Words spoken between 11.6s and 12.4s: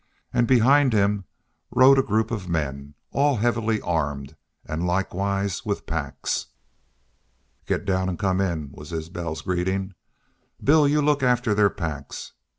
packs.